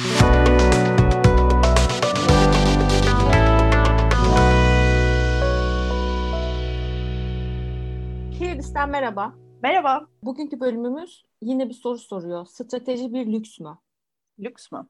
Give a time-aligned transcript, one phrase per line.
[0.00, 0.16] Kirdistan
[8.90, 9.32] merhaba.
[9.62, 10.06] Merhaba.
[10.22, 12.46] Bugünkü bölümümüz yine bir soru soruyor.
[12.46, 13.78] Strateji bir lüks mü?
[14.38, 14.86] Lüks mü?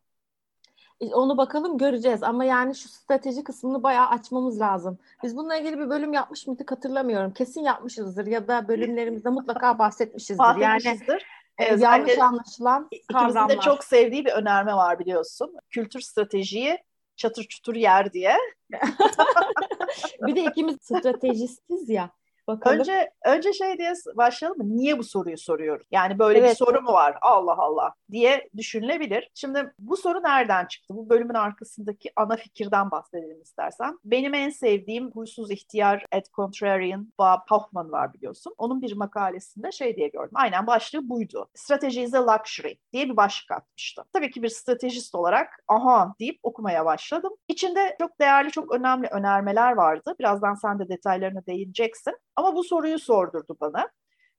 [1.01, 4.99] E, onu bakalım göreceğiz ama yani şu strateji kısmını bayağı açmamız lazım.
[5.23, 7.33] Biz bununla ilgili bir bölüm yapmış mıydık hatırlamıyorum.
[7.33, 10.39] Kesin yapmışızdır ya da bölümlerimizde mutlaka bahsetmişizdir.
[10.39, 11.13] Bahsetmişizdir.
[11.13, 11.21] Yani
[11.59, 13.57] e, yanlış anlaşılan kavramlar.
[13.57, 15.57] de çok sevdiği bir önerme var biliyorsun.
[15.71, 16.79] Kültür stratejiyi
[17.17, 18.37] çatır çutur yer diye.
[20.27, 22.11] bir de ikimiz stratejistiz ya.
[22.51, 22.79] Bakalım.
[22.79, 24.77] Önce önce şey diye başlayalım mı?
[24.77, 25.87] Niye bu soruyu soruyoruz?
[25.91, 26.51] Yani böyle evet.
[26.51, 27.19] bir soru mu var?
[27.23, 29.31] Allah Allah diye düşünülebilir.
[29.35, 30.95] Şimdi bu soru nereden çıktı?
[30.95, 33.99] Bu bölümün arkasındaki ana fikirden bahsedelim istersen.
[34.05, 38.55] Benim en sevdiğim huysuz ihtiyar Ed Contrarian Bob Hoffman var biliyorsun.
[38.59, 40.33] Onun bir makalesinde şey diye gördüm.
[40.35, 41.49] Aynen başlığı buydu.
[41.55, 44.03] Strategy is a luxury diye bir başlık atmıştı.
[44.13, 47.33] Tabii ki bir stratejist olarak aha deyip okumaya başladım.
[47.49, 50.15] İçinde çok değerli, çok önemli önermeler vardı.
[50.21, 52.15] Birazdan sen de detaylarına değineceksin.
[52.41, 53.89] Ama bu soruyu sordurdu bana.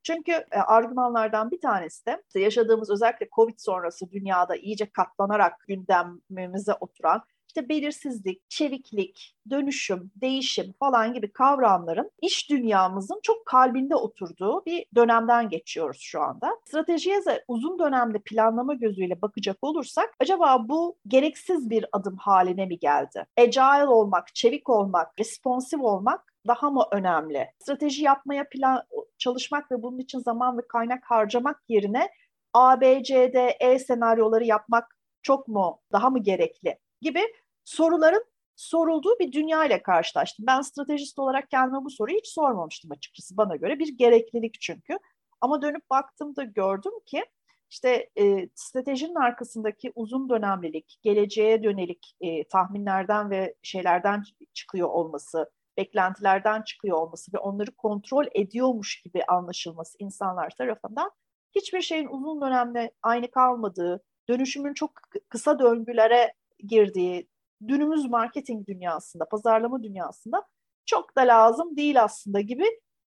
[0.04, 7.22] Çünkü e, argümanlardan bir tanesi de yaşadığımız özellikle Covid sonrası dünyada iyice katlanarak gündemimize oturan
[7.48, 15.50] işte belirsizlik, çeviklik, dönüşüm, değişim falan gibi kavramların iş dünyamızın çok kalbinde oturduğu bir dönemden
[15.50, 16.58] geçiyoruz şu anda.
[16.66, 22.80] Stratejiye de uzun dönemde planlama gözüyle bakacak olursak acaba bu gereksiz bir adım haline mi
[22.80, 23.26] geldi?
[23.38, 27.52] Agile olmak, çevik olmak, responsif olmak daha mı önemli?
[27.60, 28.84] Strateji yapmaya plan
[29.18, 32.10] çalışmak ve bunun için zaman ve kaynak harcamak yerine
[32.54, 37.22] A, B, C, D, E senaryoları yapmak çok mu, daha mı gerekli gibi
[37.64, 38.26] soruların
[38.56, 40.46] sorulduğu bir dünya ile karşılaştım.
[40.48, 43.80] Ben stratejist olarak kendime bu soruyu hiç sormamıştım açıkçası bana göre.
[43.80, 44.98] Bir gereklilik çünkü.
[45.42, 47.26] Ama dönüp baktığımda gördüm ki
[47.70, 56.62] işte e, stratejinin arkasındaki uzun dönemlilik, geleceğe dönelik e, tahminlerden ve şeylerden çıkıyor olması, beklentilerden
[56.62, 61.12] çıkıyor olması ve onları kontrol ediyormuş gibi anlaşılması insanlar tarafından
[61.56, 64.92] hiçbir şeyin uzun dönemde aynı kalmadığı, dönüşümün çok
[65.30, 66.34] kısa döngülere
[66.68, 67.30] girdiği,
[67.62, 70.44] günümüz marketing dünyasında, pazarlama dünyasında
[70.86, 72.66] çok da lazım değil aslında gibi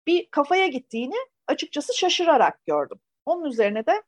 [0.07, 2.99] bir kafaya gittiğini açıkçası şaşırarak gördüm.
[3.27, 4.03] Onun üzerine de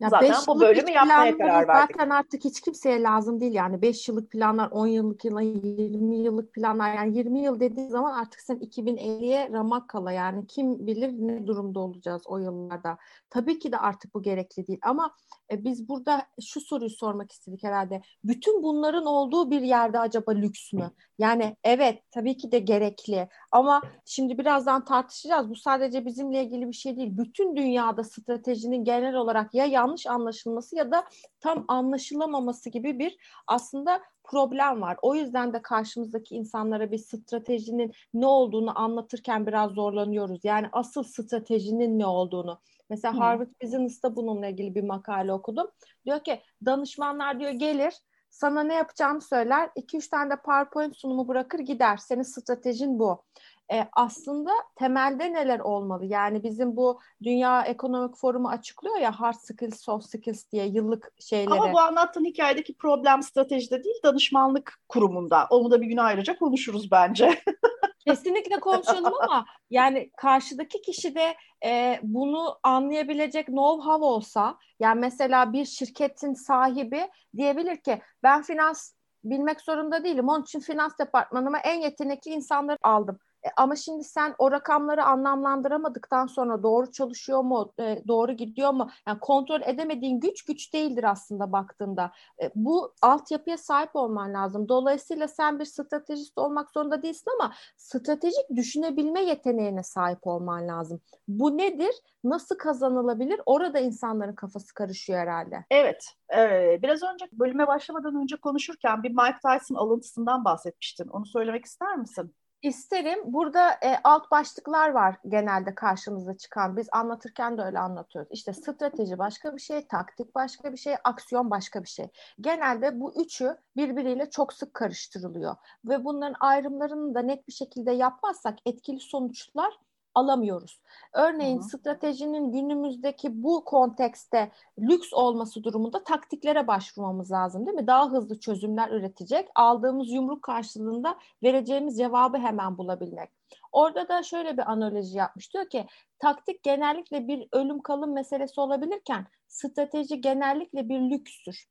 [0.00, 1.96] ya zaten bu bölümü yapmaya karar verdik.
[1.96, 6.52] Zaten artık hiç kimseye lazım değil yani 5 yıllık planlar, 10 yıllık planlar, 20 yıllık
[6.54, 11.46] planlar yani 20 yıl dediğin zaman artık sen 2050'ye ramak kala yani kim bilir ne
[11.46, 12.98] durumda olacağız o yıllarda.
[13.30, 15.10] Tabii ki de artık bu gerekli değil ama
[15.50, 18.02] e, biz burada şu soruyu sormak istedik herhalde.
[18.24, 20.90] Bütün bunların olduğu bir yerde acaba lüks mü?
[21.18, 25.50] Yani evet tabii ki de gerekli ama şimdi birazdan tartışacağız.
[25.50, 27.18] Bu sadece bizimle ilgili bir şey değil.
[27.18, 31.04] Bütün dünyada stratejinin genel olarak ya yanlış anlaşılması ya da
[31.40, 33.16] tam anlaşılamaması gibi bir
[33.46, 34.96] aslında problem var.
[35.02, 40.44] O yüzden de karşımızdaki insanlara bir stratejinin ne olduğunu anlatırken biraz zorlanıyoruz.
[40.44, 42.60] Yani asıl stratejinin ne olduğunu.
[42.90, 43.20] Mesela hmm.
[43.20, 45.66] Harvard Business'ta bununla ilgili bir makale okudum.
[46.06, 47.94] Diyor ki danışmanlar diyor gelir
[48.30, 49.70] sana ne yapacağını söyler.
[49.76, 51.96] 2-3 tane de PowerPoint sunumu bırakır gider.
[51.96, 53.24] Senin stratejin bu.
[53.72, 56.04] E, aslında temelde neler olmalı?
[56.04, 61.60] Yani bizim bu Dünya Ekonomik Forumu açıklıyor ya hard skills, soft skills diye yıllık şeyleri.
[61.60, 65.46] Ama bu anlattığın hikayedeki problem stratejide değil danışmanlık kurumunda.
[65.50, 67.42] Onu da bir gün ayrıca konuşuruz bence.
[68.06, 71.34] Kesinlikle konuşalım ama yani karşıdaki kişi de
[71.64, 78.92] e, bunu anlayabilecek know-how olsa yani mesela bir şirketin sahibi diyebilir ki ben finans
[79.24, 80.28] bilmek zorunda değilim.
[80.28, 83.18] Onun için finans departmanıma en yetenekli insanları aldım.
[83.46, 88.90] E, ama şimdi sen o rakamları anlamlandıramadıktan sonra doğru çalışıyor mu, e, doğru gidiyor mu?
[89.08, 92.12] Yani kontrol edemediğin güç güç değildir aslında baktığında.
[92.42, 94.68] E, bu altyapıya sahip olman lazım.
[94.68, 101.00] Dolayısıyla sen bir stratejist olmak zorunda değilsin ama stratejik düşünebilme yeteneğine sahip olman lazım.
[101.28, 101.94] Bu nedir?
[102.24, 103.40] Nasıl kazanılabilir?
[103.46, 105.64] Orada insanların kafası karışıyor herhalde.
[105.70, 106.04] Evet.
[106.28, 106.82] evet.
[106.82, 111.08] Biraz önce bölüme başlamadan önce konuşurken bir Mike Tyson alıntısından bahsetmiştin.
[111.08, 112.34] Onu söylemek ister misin?
[112.66, 113.18] İsterim.
[113.24, 116.76] Burada e, alt başlıklar var genelde karşımıza çıkan.
[116.76, 118.30] Biz anlatırken de öyle anlatıyoruz.
[118.32, 122.06] İşte strateji başka bir şey, taktik başka bir şey, aksiyon başka bir şey.
[122.40, 125.56] Genelde bu üçü birbiriyle çok sık karıştırılıyor.
[125.84, 129.78] Ve bunların ayrımlarını da net bir şekilde yapmazsak etkili sonuçlar
[130.16, 130.80] alamıyoruz.
[131.12, 131.68] Örneğin Hı-hı.
[131.68, 137.86] stratejinin günümüzdeki bu kontekste lüks olması durumunda taktiklere başvurmamız lazım değil mi?
[137.86, 143.30] Daha hızlı çözümler üretecek, aldığımız yumruk karşılığında vereceğimiz cevabı hemen bulabilmek.
[143.72, 145.54] Orada da şöyle bir analoji yapmış.
[145.54, 145.86] Diyor ki
[146.18, 151.66] taktik genellikle bir ölüm kalım meselesi olabilirken strateji genellikle bir lükstür.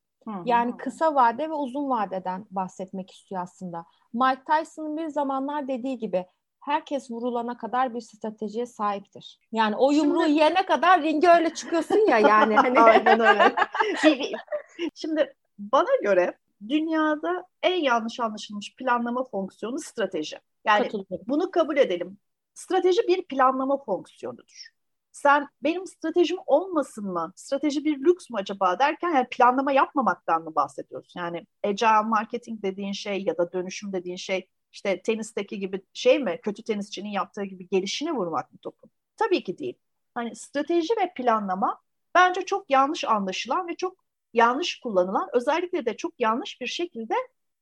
[0.45, 3.85] Yani kısa vade ve uzun vadeden bahsetmek istiyor aslında.
[4.13, 6.25] Mike Tyson'ın bir zamanlar dediği gibi
[6.65, 9.39] herkes vurulana kadar bir stratejiye sahiptir.
[9.51, 10.39] Yani o yumruğu Şimdi...
[10.39, 12.55] yene kadar ringe öyle çıkıyorsun ya yani.
[12.65, 12.79] Hani...
[12.79, 13.55] Aynen öyle.
[14.95, 20.37] Şimdi bana göre dünyada en yanlış anlaşılmış planlama fonksiyonu strateji.
[20.65, 20.89] Yani
[21.27, 22.17] bunu kabul edelim.
[22.53, 24.67] Strateji bir planlama fonksiyonudur.
[25.11, 27.33] Sen benim stratejim olmasın mı?
[27.35, 31.19] Strateji bir lüks mü acaba derken yani planlama yapmamaktan mı bahsediyorsun?
[31.19, 36.39] Yani agile marketing dediğin şey ya da dönüşüm dediğin şey işte tenisteki gibi şey mi?
[36.43, 38.91] Kötü tenisçinin yaptığı gibi gelişine vurmak mı topun?
[39.17, 39.73] Tabii ki değil.
[40.15, 41.81] Hani strateji ve planlama
[42.15, 47.13] bence çok yanlış anlaşılan ve çok yanlış kullanılan, özellikle de çok yanlış bir şekilde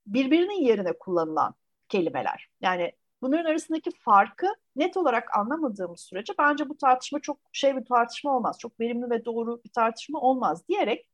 [0.06, 1.54] birbirinin yerine kullanılan
[1.88, 2.48] kelimeler.
[2.60, 4.46] Yani bunların arasındaki farkı
[4.76, 8.58] net olarak anlamadığımız sürece bence bu tartışma çok şey bir tartışma olmaz.
[8.58, 11.06] Çok verimli ve doğru bir tartışma olmaz diyerek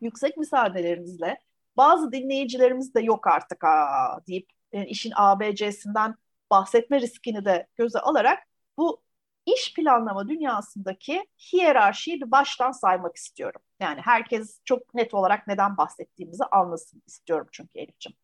[0.00, 1.38] yüksek müsaadelerinizle
[1.76, 6.14] bazı dinleyicilerimiz de yok artık ha deyip yani işin ABC'sinden
[6.50, 8.38] bahsetme riskini de göze alarak
[8.76, 9.02] bu
[9.46, 13.60] iş planlama dünyasındaki hiyerarşiyi bir baştan saymak istiyorum.
[13.80, 18.16] Yani herkes çok net olarak neden bahsettiğimizi anlasın istiyorum çünkü Elif'ciğim.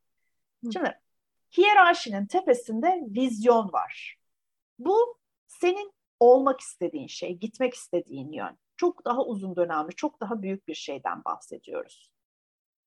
[0.73, 1.01] Şimdi
[1.57, 4.19] hiyerarşinin tepesinde vizyon var.
[4.79, 8.59] Bu senin olmak istediğin şey, gitmek istediğin yön.
[8.77, 12.13] Çok daha uzun dönemli, çok daha büyük bir şeyden bahsediyoruz.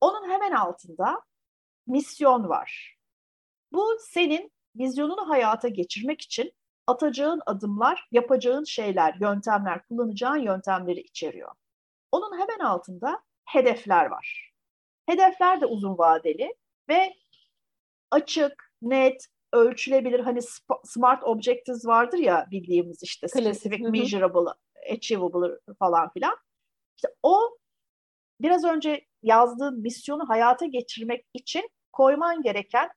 [0.02, 1.22] Onun hemen altında
[1.88, 3.01] misyon var.
[3.72, 6.54] Bu senin vizyonunu hayata geçirmek için
[6.88, 11.52] atacağın adımlar, yapacağın şeyler, yöntemler, kullanacağın yöntemleri içeriyor.
[12.12, 14.54] Onun hemen altında hedefler var.
[15.10, 16.56] Hedefler de uzun vadeli
[16.90, 17.14] ve
[18.12, 20.40] açık, net, ölçülebilir hani
[20.84, 24.52] smart objectives vardır ya bildiğimiz işte specific, measurable,
[24.94, 26.38] achievable falan filan.
[26.98, 27.58] İşte o
[28.42, 32.90] biraz önce yazdığın misyonu hayata geçirmek için koyman gereken,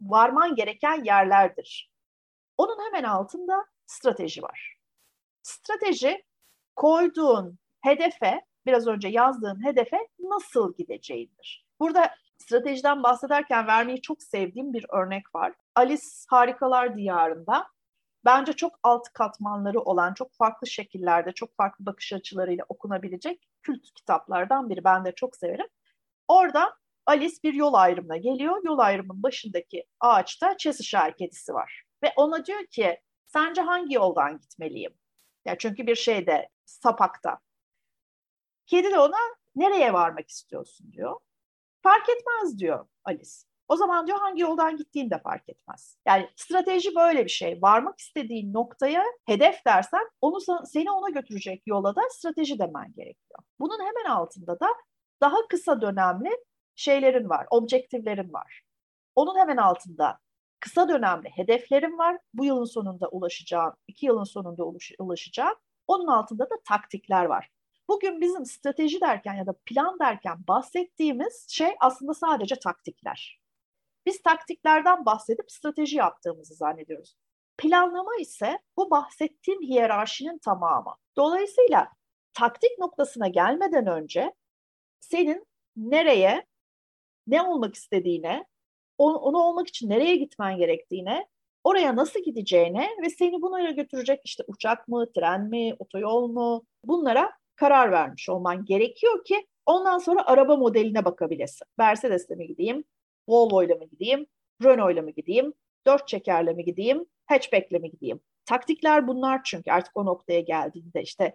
[0.00, 1.90] varman gereken yerlerdir.
[2.58, 4.76] Onun hemen altında strateji var.
[5.42, 6.24] Strateji
[6.76, 11.66] koyduğun hedefe, biraz önce yazdığın hedefe nasıl gideceğindir.
[11.80, 15.52] Burada stratejiden bahsederken vermeyi çok sevdiğim bir örnek var.
[15.74, 17.66] Alice Harikalar Diyarı'nda
[18.24, 24.70] bence çok alt katmanları olan, çok farklı şekillerde, çok farklı bakış açılarıyla okunabilecek kült kitaplardan
[24.70, 24.84] biri.
[24.84, 25.66] Ben de çok severim.
[26.28, 26.76] Orada
[27.06, 28.60] Alice bir yol ayrımına geliyor.
[28.64, 31.82] Yol ayrımının başındaki ağaçta Cheshire kedisi var.
[32.02, 34.94] Ve ona diyor ki sence hangi yoldan gitmeliyim?
[35.44, 37.38] Ya çünkü bir şeyde sapakta.
[38.66, 39.18] Kedi de ona
[39.56, 41.16] nereye varmak istiyorsun diyor.
[41.82, 43.30] Fark etmez diyor Alice.
[43.68, 45.98] O zaman diyor hangi yoldan gittiğin de fark etmez.
[46.06, 47.62] Yani strateji böyle bir şey.
[47.62, 53.40] Varmak istediğin noktaya hedef dersen onu seni ona götürecek yola da strateji demen gerekiyor.
[53.60, 54.68] Bunun hemen altında da
[55.20, 56.30] daha kısa dönemli
[56.76, 58.62] şeylerin var, objektiflerin var.
[59.14, 60.18] Onun hemen altında
[60.60, 62.18] kısa dönemli hedeflerim var.
[62.34, 64.64] Bu yılın sonunda ulaşacağım, iki yılın sonunda
[64.98, 65.54] ulaşacağım.
[65.86, 67.50] Onun altında da taktikler var.
[67.88, 73.40] Bugün bizim strateji derken ya da plan derken bahsettiğimiz şey aslında sadece taktikler.
[74.06, 77.16] Biz taktiklerden bahsedip strateji yaptığımızı zannediyoruz.
[77.58, 80.94] Planlama ise bu bahsettiğim hiyerarşinin tamamı.
[81.16, 81.88] Dolayısıyla
[82.34, 84.34] taktik noktasına gelmeden önce
[85.00, 85.46] senin
[85.76, 86.46] nereye,
[87.26, 88.44] ne olmak istediğine,
[88.98, 91.26] onu olmak için nereye gitmen gerektiğine,
[91.64, 97.32] oraya nasıl gideceğine ve seni buna götürecek işte uçak mı, tren mi, otoyol mu bunlara
[97.56, 101.66] karar vermiş olman gerekiyor ki ondan sonra araba modeline bakabilesin.
[101.78, 102.84] Mercedes'le mi gideyim,
[103.28, 104.26] Volvo'yla mı gideyim,
[104.64, 105.54] Renault'la mı gideyim,
[105.86, 108.20] dört çekerle mi gideyim, hatchback'le mi gideyim?
[108.44, 111.34] Taktikler bunlar çünkü artık o noktaya geldiğinde işte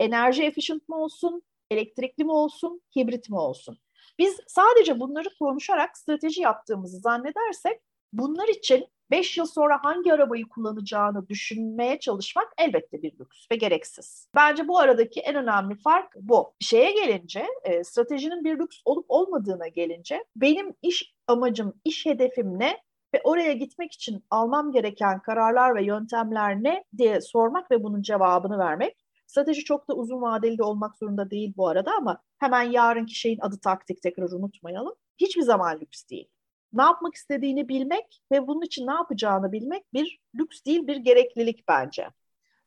[0.00, 3.78] enerji efficient mi olsun, elektrikli mi olsun, hibrit mi olsun?
[4.18, 7.80] Biz sadece bunları konuşarak strateji yaptığımızı zannedersek
[8.12, 14.28] bunlar için 5 yıl sonra hangi arabayı kullanacağını düşünmeye çalışmak elbette bir lüks ve gereksiz.
[14.34, 16.54] Bence bu aradaki en önemli fark bu.
[16.60, 22.78] Şeye gelince, e, stratejinin bir lüks olup olmadığına gelince benim iş amacım, iş hedefim ne
[23.14, 28.58] ve oraya gitmek için almam gereken kararlar ve yöntemler ne diye sormak ve bunun cevabını
[28.58, 29.01] vermek.
[29.32, 33.38] Strateji çok da uzun vadeli de olmak zorunda değil bu arada ama hemen yarınki şeyin
[33.40, 34.94] adı taktik tekrar unutmayalım.
[35.18, 36.28] Hiçbir zaman lüks değil
[36.72, 41.68] ne yapmak istediğini bilmek ve bunun için ne yapacağını bilmek bir lüks değil bir gereklilik
[41.68, 42.08] bence.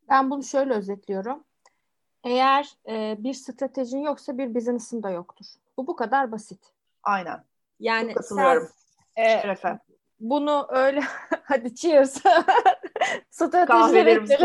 [0.10, 1.44] Ben bunu şöyle özetliyorum.
[2.24, 5.46] Eğer e, bir stratejin yoksa bir business'ın da yoktur.
[5.78, 6.60] Bu bu kadar basit.
[7.04, 7.44] Aynen.
[7.80, 8.70] Yani Çok katılıyorum.
[9.16, 9.80] Sen, e,
[10.20, 11.04] bunu öyle
[11.44, 12.24] hadi cheers.
[13.66, 14.38] Kahvelerimizi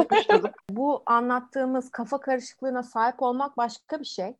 [0.70, 4.36] Bu anlattığımız kafa karışıklığına sahip olmak başka bir şey.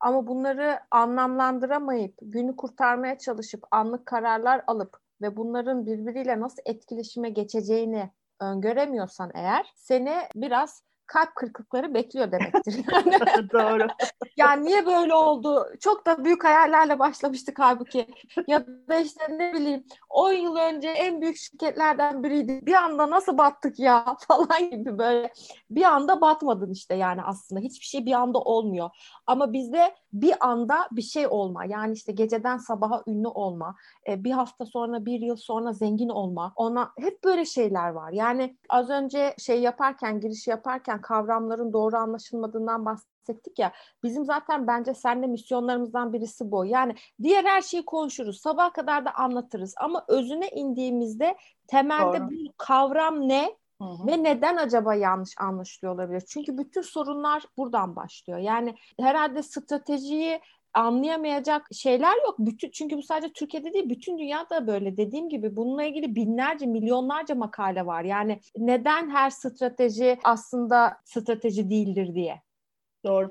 [0.00, 8.10] Ama bunları anlamlandıramayıp günü kurtarmaya çalışıp anlık kararlar alıp ve bunların birbiriyle nasıl etkileşime geçeceğini
[8.40, 12.84] öngöremiyorsan eğer seni biraz kalp kırıklıkları bekliyor demektir.
[12.92, 13.14] Yani,
[13.52, 13.86] Doğru.
[14.36, 15.66] yani niye böyle oldu?
[15.80, 18.06] Çok da büyük hayallerle başlamıştık halbuki.
[18.46, 22.60] Ya da işte ne bileyim 10 yıl önce en büyük şirketlerden biriydi.
[22.66, 25.32] Bir anda nasıl battık ya falan gibi böyle.
[25.70, 27.60] Bir anda batmadın işte yani aslında.
[27.60, 28.90] Hiçbir şey bir anda olmuyor.
[29.26, 31.64] Ama bizde bir anda bir şey olma.
[31.64, 33.76] Yani işte geceden sabaha ünlü olma.
[34.08, 36.52] Bir hafta sonra, bir yıl sonra zengin olma.
[36.56, 38.12] Ona hep böyle şeyler var.
[38.12, 43.72] Yani az önce şey yaparken, giriş yaparken kavramların doğru anlaşılmadığından bahsettik ya.
[44.02, 46.66] Bizim zaten bence seninle misyonlarımızdan birisi bu.
[46.66, 48.40] Yani diğer her şeyi konuşuruz.
[48.40, 49.74] Sabah kadar da anlatırız.
[49.76, 52.30] Ama özüne indiğimizde temelde doğru.
[52.30, 53.56] bu kavram ne?
[53.82, 54.06] Hı hı.
[54.06, 56.22] Ve neden acaba yanlış anlaşılıyor olabilir?
[56.28, 58.38] Çünkü bütün sorunlar buradan başlıyor.
[58.38, 60.40] Yani herhalde stratejiyi
[60.74, 62.36] anlayamayacak şeyler yok.
[62.38, 64.96] Bütün çünkü bu sadece Türkiye'de değil, bütün dünyada böyle.
[64.96, 68.04] Dediğim gibi bununla ilgili binlerce, milyonlarca makale var.
[68.04, 72.42] Yani neden her strateji aslında strateji değildir diye.
[73.04, 73.28] Doğru.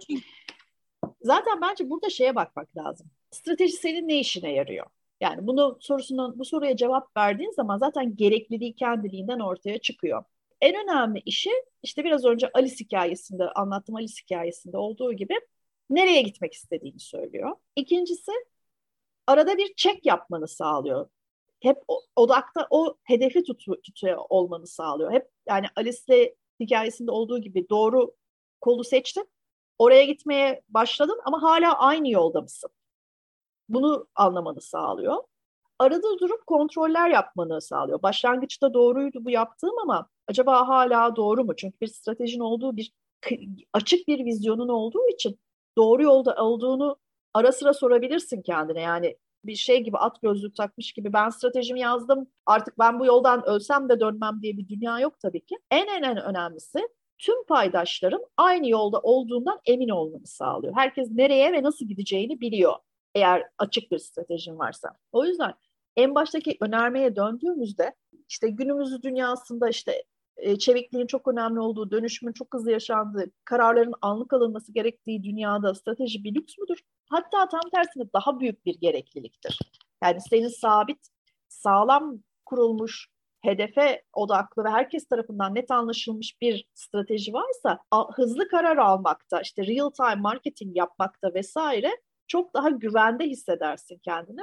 [1.22, 3.08] Zaten bence burada şeye bakmak lazım.
[3.32, 4.86] Strateji senin ne işine yarıyor?
[5.22, 10.24] Yani bunu sorusundan bu soruya cevap verdiğin zaman zaten gerekliliği kendiliğinden ortaya çıkıyor.
[10.62, 11.50] En önemli işi
[11.84, 15.34] işte biraz önce Alice hikayesinde anlattığım Alice hikayesinde olduğu gibi
[15.90, 17.56] nereye gitmek istediğini söylüyor.
[17.76, 18.32] İkincisi
[19.28, 21.10] arada bir çek yapmanı sağlıyor.
[21.60, 21.78] Hep
[22.16, 25.12] odakta o hedefi tutu, tutuyor olmanı sağlıyor.
[25.12, 28.16] Hep yani Alice'le hikayesinde olduğu gibi doğru
[28.62, 29.30] kolu seçtin.
[29.80, 32.70] Oraya gitmeye başladın ama hala aynı yolda mısın?
[33.70, 35.24] Bunu anlamanı sağlıyor.
[35.80, 38.02] Arada durup kontroller yapmanı sağlıyor.
[38.04, 41.56] Başlangıçta doğruydu bu yaptığım ama acaba hala doğru mu?
[41.56, 42.94] Çünkü bir stratejin olduğu bir
[43.74, 45.40] açık bir vizyonun olduğu için
[45.78, 46.98] doğru yolda olduğunu
[47.34, 48.82] ara sıra sorabilirsin kendine.
[48.82, 53.46] Yani bir şey gibi at gözlük takmış gibi ben stratejimi yazdım artık ben bu yoldan
[53.46, 55.58] ölsem de dönmem diye bir dünya yok tabii ki.
[55.72, 56.80] En en en önemlisi
[57.18, 60.74] tüm paydaşların aynı yolda olduğundan emin olmanı sağlıyor.
[60.76, 62.74] Herkes nereye ve nasıl gideceğini biliyor
[63.16, 64.98] eğer açık bir stratejin varsa.
[65.12, 65.54] O yüzden
[65.96, 67.96] en baştaki önermeye döndüğümüzde
[68.30, 70.04] işte günümüzü dünyasında işte
[70.38, 76.24] e, çevikliğin çok önemli olduğu, dönüşümün çok hızlı yaşandığı, kararların anlık alınması gerektiği dünyada strateji
[76.24, 76.80] bir lüks müdür?
[77.10, 79.60] Hatta tam tersine daha büyük bir gerekliliktir.
[80.04, 81.00] Yani senin sabit,
[81.50, 83.08] sağlam kurulmuş,
[83.42, 87.80] hedefe odaklı ve herkes tarafından net anlaşılmış bir strateji varsa
[88.16, 91.92] hızlı karar almakta, işte real time marketing yapmakta vesaire
[92.28, 94.42] çok daha güvende hissedersin kendini.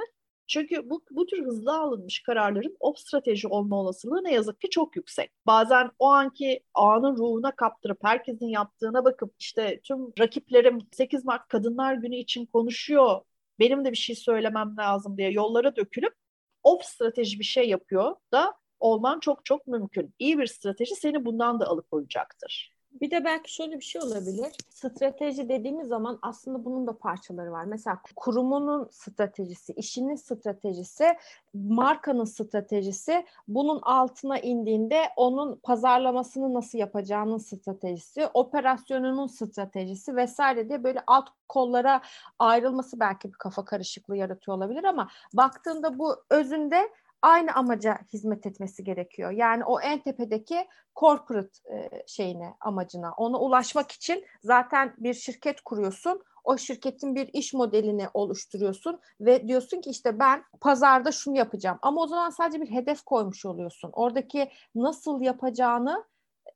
[0.51, 4.95] Çünkü bu, bu tür hızlı alınmış kararların off strateji olma olasılığı ne yazık ki çok
[4.95, 5.31] yüksek.
[5.45, 11.93] Bazen o anki anın ruhuna kaptırıp herkesin yaptığına bakıp işte tüm rakiplerim 8 Mart Kadınlar
[11.93, 13.21] Günü için konuşuyor.
[13.59, 16.13] Benim de bir şey söylemem lazım diye yollara dökülüp
[16.63, 20.13] off strateji bir şey yapıyor da olman çok çok mümkün.
[20.19, 22.80] İyi bir strateji seni bundan da alıkoyacaktır.
[22.91, 24.51] Bir de belki şöyle bir şey olabilir.
[24.69, 27.65] Strateji dediğimiz zaman aslında bunun da parçaları var.
[27.65, 31.05] Mesela kurumunun stratejisi, işinin stratejisi,
[31.53, 41.03] markanın stratejisi, bunun altına indiğinde onun pazarlamasını nasıl yapacağının stratejisi, operasyonunun stratejisi vesaire diye böyle
[41.07, 42.01] alt kollara
[42.39, 46.89] ayrılması belki bir kafa karışıklığı yaratıyor olabilir ama baktığında bu özünde
[47.21, 49.31] aynı amaca hizmet etmesi gerekiyor.
[49.31, 56.21] Yani o en tepedeki corporate e, şeyine, amacına, ona ulaşmak için zaten bir şirket kuruyorsun.
[56.43, 61.79] O şirketin bir iş modelini oluşturuyorsun ve diyorsun ki işte ben pazarda şunu yapacağım.
[61.81, 63.89] Ama o zaman sadece bir hedef koymuş oluyorsun.
[63.93, 66.03] Oradaki nasıl yapacağını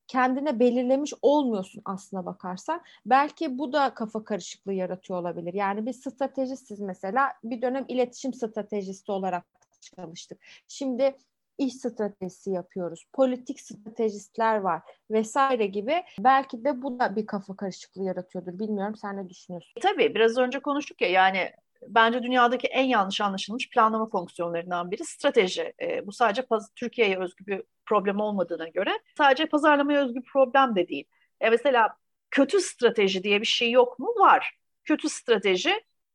[0.07, 2.81] kendine belirlemiş olmuyorsun aslına bakarsan.
[3.05, 5.53] Belki bu da kafa karışıklığı yaratıyor olabilir.
[5.53, 9.45] Yani bir stratejisiz mesela bir dönem iletişim stratejisti olarak
[9.85, 10.39] çalıştık.
[10.67, 11.15] Şimdi
[11.57, 13.05] iş stratejisi yapıyoruz.
[13.13, 16.03] Politik stratejistler var vesaire gibi.
[16.19, 18.59] Belki de bu da bir kafa karışıklığı yaratıyordur.
[18.59, 19.73] Bilmiyorum sen ne düşünüyorsun?
[19.77, 21.51] E, tabii biraz önce konuştuk ya yani
[21.87, 25.73] bence dünyadaki en yanlış anlaşılmış planlama fonksiyonlarından biri strateji.
[25.81, 30.87] E, bu sadece Türkiye'ye özgü bir problem olmadığına göre sadece pazarlamaya özgü bir problem de
[30.87, 31.05] değil.
[31.41, 31.97] E, mesela
[32.31, 34.07] kötü strateji diye bir şey yok mu?
[34.07, 34.57] Var.
[34.83, 35.73] Kötü strateji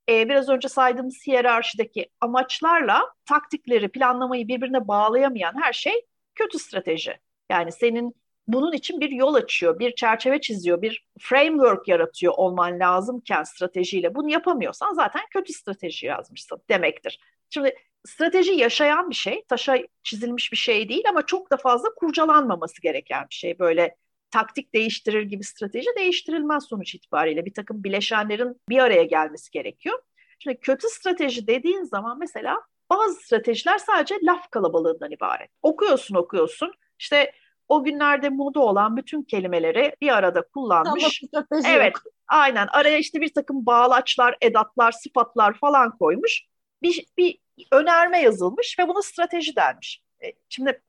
[0.09, 7.19] e, biraz önce saydığımız hiyerarşideki amaçlarla taktikleri, planlamayı birbirine bağlayamayan her şey kötü strateji.
[7.51, 8.15] Yani senin
[8.49, 14.31] bunun için bir yol açıyor, bir çerçeve çiziyor, bir framework yaratıyor olman lazımken stratejiyle bunu
[14.31, 17.21] yapamıyorsan zaten kötü strateji yazmışsın demektir.
[17.51, 22.83] Şimdi strateji yaşayan bir şey, taşa çizilmiş bir şey değil ama çok da fazla kurcalanmaması
[22.83, 23.59] gereken bir şey.
[23.59, 23.97] Böyle
[24.31, 27.45] taktik değiştirir gibi strateji değiştirilmez sonuç itibariyle.
[27.47, 29.99] Bir takım bileşenlerin bir araya gelmesi gerekiyor.
[30.39, 32.61] Şimdi kötü strateji dediğin zaman mesela
[32.91, 35.51] bazı stratejiler sadece laf kalabalığından ibaret.
[35.63, 37.33] Okuyorsun okuyorsun işte
[37.69, 41.23] o günlerde moda olan bütün kelimeleri bir arada kullanmış.
[41.67, 42.15] Evet yok.
[42.29, 46.43] aynen araya işte bir takım bağlaçlar, edatlar, sıfatlar falan koymuş.
[46.83, 47.39] Bir, bir
[47.73, 50.03] önerme yazılmış ve buna strateji denmiş.
[50.25, 50.83] E, şimdi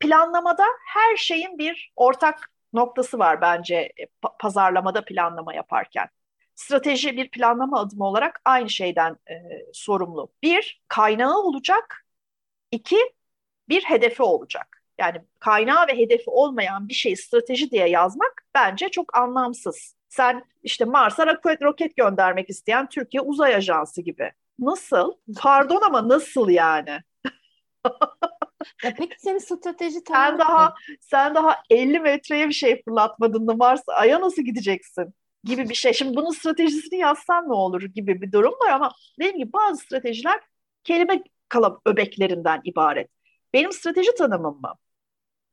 [0.00, 4.06] planlamada her şeyin bir ortak noktası var bence e,
[4.40, 6.08] pazarlamada planlama yaparken.
[6.54, 9.34] Strateji bir planlama adımı olarak aynı şeyden e,
[9.72, 10.32] sorumlu.
[10.42, 12.06] Bir, kaynağı olacak.
[12.70, 12.96] İki,
[13.68, 14.82] bir hedefi olacak.
[14.98, 19.96] Yani kaynağı ve hedefi olmayan bir şeyi strateji diye yazmak bence çok anlamsız.
[20.08, 24.32] Sen işte Mars'a roket, roket göndermek isteyen Türkiye Uzay Ajansı gibi.
[24.58, 25.12] Nasıl?
[25.40, 27.00] Pardon ama nasıl yani?
[28.84, 33.92] Ya peki senin strateji sen daha sen daha 50 metreye bir şey fırlatmadın da Mars'a
[33.92, 35.14] Ay'a nasıl gideceksin?
[35.44, 35.92] gibi bir şey.
[35.92, 40.40] Şimdi bunun stratejisini yazsan ne olur gibi bir durum var ama dediğim gibi bazı stratejiler
[40.84, 43.10] kelime kalam öbeklerinden ibaret.
[43.52, 44.74] Benim strateji tanımım mı?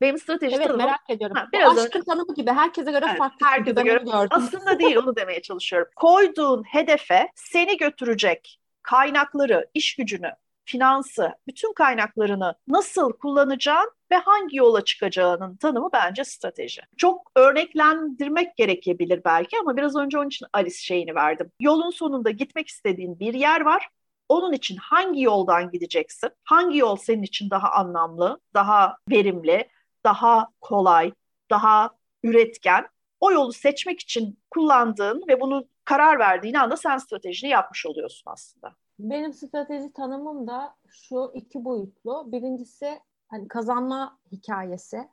[0.00, 0.86] Benim strateji evet, tanımım.
[0.86, 1.36] merak ediyorum.
[1.36, 2.06] Ha, biraz aşkın önce...
[2.06, 3.46] tanımı gibi herkese göre evet, farklı.
[3.46, 3.98] Herkese göre.
[3.98, 4.28] Gördüm.
[4.30, 5.88] Aslında değil onu demeye çalışıyorum.
[5.96, 10.32] Koyduğun hedefe seni götürecek kaynakları, iş gücünü,
[10.66, 16.82] finansı, bütün kaynaklarını nasıl kullanacağın ve hangi yola çıkacağının tanımı bence strateji.
[16.96, 21.52] Çok örneklendirmek gerekebilir belki ama biraz önce onun için Alice şeyini verdim.
[21.60, 23.88] Yolun sonunda gitmek istediğin bir yer var.
[24.28, 26.30] Onun için hangi yoldan gideceksin?
[26.44, 29.68] Hangi yol senin için daha anlamlı, daha verimli,
[30.04, 31.12] daha kolay,
[31.50, 31.90] daha
[32.22, 32.88] üretken?
[33.20, 38.74] O yolu seçmek için kullandığın ve bunu karar verdiğin anda sen stratejini yapmış oluyorsun aslında.
[38.98, 42.32] Benim strateji tanımım da şu iki boyutlu.
[42.32, 45.08] Birincisi hani kazanma hikayesi.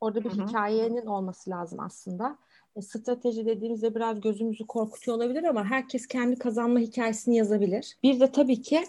[0.00, 0.46] Orada bir Hı-hı.
[0.46, 2.38] hikayenin olması lazım aslında.
[2.76, 7.96] E, strateji dediğimizde biraz gözümüzü korkutuyor olabilir ama herkes kendi kazanma hikayesini yazabilir.
[8.02, 8.84] Bir de tabii ki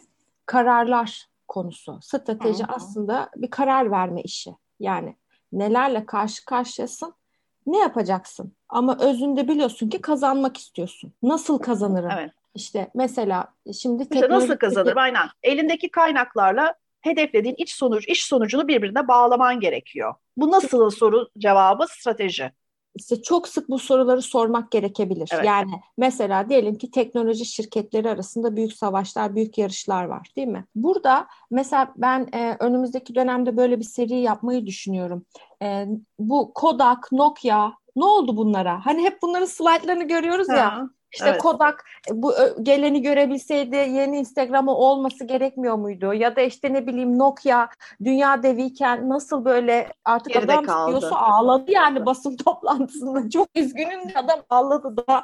[0.46, 2.00] kararlar konusu.
[2.02, 2.74] Strateji Hı-hı.
[2.76, 4.56] aslında bir karar verme işi.
[4.80, 5.16] Yani
[5.52, 7.14] nelerle karşı karşıyasın,
[7.66, 8.54] ne yapacaksın?
[8.70, 11.14] Ama özünde biliyorsun ki kazanmak istiyorsun.
[11.24, 12.12] Nasıl kazanırım?
[12.12, 12.32] Evet.
[12.56, 14.94] İşte mesela şimdi işte nasıl kazanır?
[14.96, 15.28] Aynen.
[15.44, 20.14] Elindeki kaynaklarla hedeflediğin iç sonuç, iş sonucunu birbirine bağlaman gerekiyor.
[20.38, 22.52] Bu nasıl soru cevabı strateji.
[22.96, 25.30] İşte çok sık bu soruları sormak gerekebilir.
[25.34, 25.46] Evet.
[25.46, 30.66] Yani mesela diyelim ki teknoloji şirketleri arasında büyük savaşlar, büyük yarışlar var değil mi?
[30.76, 35.26] Burada mesela ben e, önümüzdeki dönemde böyle bir seri yapmayı düşünüyorum.
[35.62, 35.86] E,
[36.20, 38.86] bu Kodak, Nokia ne oldu bunlara?
[38.86, 40.56] Hani hep bunların slaytlarını görüyoruz ha.
[40.56, 40.90] ya.
[41.14, 41.42] İşte evet.
[41.42, 46.14] Kodak e, bu geleni görebilseydi yeni Instagram'ı olması gerekmiyor muydu?
[46.14, 47.68] Ya da işte ne bileyim Nokia
[48.04, 50.94] dünya deviyken nasıl böyle artık Geride adam kaldı.
[50.94, 53.30] istiyorsa ağladı yani basın toplantısında.
[53.30, 55.24] Çok üzgünüm adam ağladı da.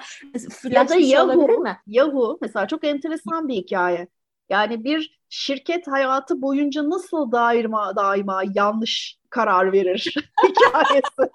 [0.70, 1.78] Ya da Yahoo, mi?
[1.88, 4.08] Yahoo mesela çok enteresan bir hikaye.
[4.50, 11.34] Yani bir şirket hayatı boyunca nasıl daima daima yanlış karar verir hikayesi.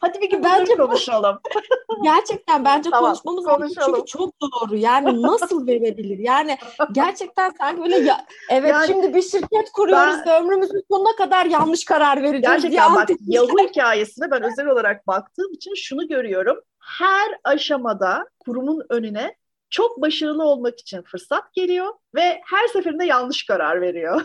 [0.00, 1.40] Hadi bir gün bence konuşalım.
[2.02, 3.94] Gerçekten bence tamam, konuşmamız konuşalım.
[3.94, 4.76] çünkü çok doğru.
[4.76, 6.18] Yani nasıl verebilir?
[6.18, 6.58] Yani
[6.92, 11.46] gerçekten sanki böyle ya, evet yani, şimdi bir şirket kuruyoruz ben, ve ömrümüzün sonuna kadar
[11.46, 12.62] yanlış karar vereceğiz.
[12.62, 16.60] Gerçekten bak Yahoo hikayesine ben özel olarak baktığım için şunu görüyorum.
[16.78, 19.36] Her aşamada kurumun önüne
[19.70, 24.22] çok başarılı olmak için fırsat geliyor ve her seferinde yanlış karar veriyor.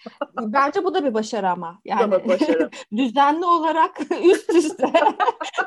[0.40, 1.80] Bence bu da bir başarı ama.
[1.84, 2.70] Yani başarı.
[2.96, 4.92] düzenli olarak üst üste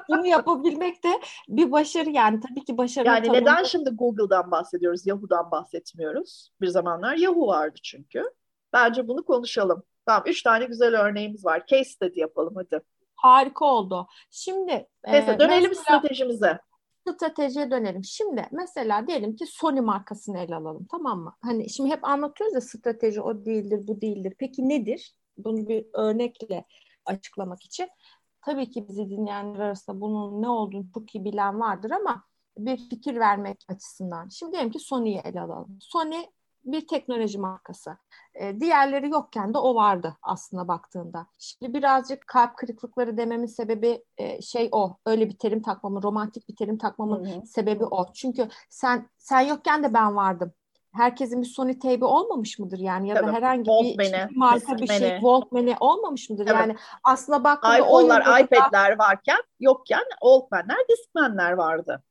[0.09, 3.07] bunu yapabilmek de bir başarı yani tabii ki başarı.
[3.07, 3.41] Yani tanımı...
[3.41, 6.49] neden şimdi Google'dan bahsediyoruz, Yahoo'dan bahsetmiyoruz?
[6.61, 8.23] Bir zamanlar Yahoo vardı çünkü.
[8.73, 9.83] Bence bunu konuşalım.
[10.05, 11.63] Tamam, üç tane güzel örneğimiz var.
[11.67, 12.81] Case study yapalım hadi.
[13.15, 14.07] Harika oldu.
[14.29, 16.59] Şimdi Neyse e, dönelim mesela, stratejimize
[17.11, 18.03] stratejiye dönelim.
[18.03, 21.35] Şimdi mesela diyelim ki Sony markasını ele alalım tamam mı?
[21.41, 24.33] Hani şimdi hep anlatıyoruz ya strateji o değildir bu değildir.
[24.39, 25.15] Peki nedir?
[25.37, 26.65] Bunu bir örnekle
[27.05, 27.87] açıklamak için.
[28.41, 32.23] Tabii ki bizi dinleyenler arasında bunun ne olduğunu çok iyi bilen vardır ama
[32.57, 34.29] bir fikir vermek açısından.
[34.29, 35.77] Şimdi diyelim ki Sony'yi ele alalım.
[35.81, 36.25] Sony
[36.65, 37.97] bir teknoloji markası.
[38.33, 41.27] E, diğerleri yokken de o vardı aslında baktığında.
[41.39, 44.97] Şimdi birazcık kalp kırıklıkları dememin sebebi e, şey o.
[45.05, 47.45] Öyle bir terim takmamın, romantik bir terim takmamın Hı-hı.
[47.45, 48.13] sebebi o.
[48.13, 50.51] Çünkü sen sen yokken de ben vardım.
[50.93, 55.75] Herkesin bir Sony teybi olmamış mıdır yani ya da herhangi bir marka bir şey Walkman'i
[55.79, 56.47] olmamış mıdır?
[56.47, 56.55] Evet.
[56.55, 62.03] Yani aslında baktığında iPhone'lar, iPad'ler varken yokken Walkman'ler, Discman'ler vardı.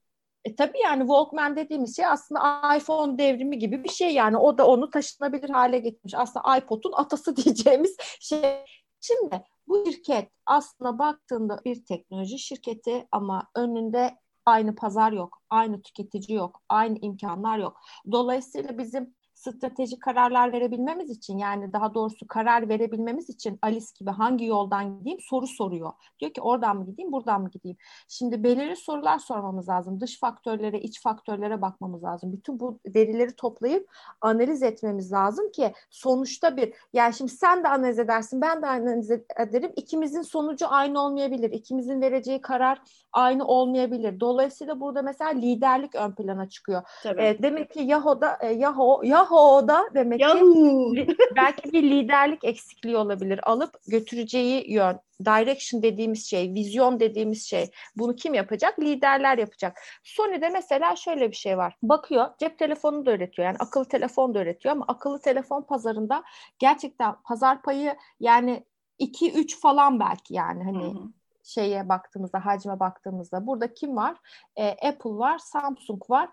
[0.44, 4.66] E tabii yani Walkman dediğimiz şey aslında iPhone devrimi gibi bir şey yani o da
[4.66, 6.14] onu taşınabilir hale getirmiş.
[6.14, 8.64] Aslında iPod'un atası diyeceğimiz şey.
[9.00, 16.38] Şimdi bu şirket aslında baktığında bir teknoloji şirketi ama önünde aynı pazar yok, aynı tüketici
[16.38, 17.80] yok, aynı imkanlar yok.
[18.12, 19.14] Dolayısıyla bizim
[19.52, 25.20] stratejik kararlar verebilmemiz için yani daha doğrusu karar verebilmemiz için Alice gibi hangi yoldan gideyim
[25.20, 25.92] soru soruyor.
[26.20, 27.76] Diyor ki oradan mı gideyim buradan mı gideyim?
[28.08, 30.00] Şimdi belirli sorular sormamız lazım.
[30.00, 32.32] Dış faktörlere, iç faktörlere bakmamız lazım.
[32.32, 37.98] Bütün bu verileri toplayıp analiz etmemiz lazım ki sonuçta bir yani şimdi sen de analiz
[37.98, 39.72] edersin ben de analiz ederim.
[39.76, 41.50] İkimizin sonucu aynı olmayabilir.
[41.50, 44.20] İkimizin vereceği karar aynı olmayabilir.
[44.20, 46.82] Dolayısıyla burada mesela liderlik ön plana çıkıyor.
[47.02, 47.22] Tabii.
[47.22, 49.00] E, demek ki Yahoo'da e, Yahoo
[49.34, 50.94] Yahoo'da demek Yahoo.
[50.94, 53.40] ki belki bir liderlik eksikliği olabilir.
[53.50, 57.70] Alıp götüreceği yön, direction dediğimiz şey, vizyon dediğimiz şey.
[57.96, 58.80] Bunu kim yapacak?
[58.80, 59.80] Liderler yapacak.
[60.04, 61.76] Sony'de mesela şöyle bir şey var.
[61.82, 63.46] Bakıyor, cep telefonu da üretiyor.
[63.46, 66.24] Yani akıllı telefon da üretiyor ama akıllı telefon pazarında
[66.58, 68.64] gerçekten pazar payı yani
[68.98, 71.08] 2-3 falan belki yani hani hı hı
[71.44, 74.16] şeye baktığımızda, hacme baktığımızda burada kim var?
[74.56, 76.28] E, Apple var, Samsung var.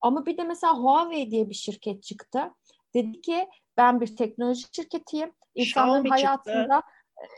[0.00, 2.50] Ama bir de mesela Huawei diye bir şirket çıktı.
[2.94, 5.32] Dedi ki ben bir teknoloji şirketiyim.
[5.54, 6.92] İnsanların Xiaomi hayatında çıktı.